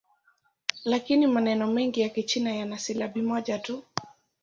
Lakini 0.85 1.27
maneno 1.27 1.67
mengi 1.67 2.01
ya 2.01 2.09
Kichina 2.09 2.55
yana 2.55 2.77
silabi 2.79 3.21
moja 3.21 3.59
tu. 3.59 3.83